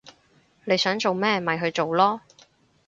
[0.65, 2.19] 你想做乜咪去做囉